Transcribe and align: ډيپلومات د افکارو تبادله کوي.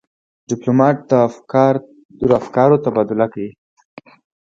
ډيپلومات 0.49 0.97
د 2.27 2.29
افکارو 2.39 2.75
تبادله 2.85 3.27
کوي. 3.33 3.51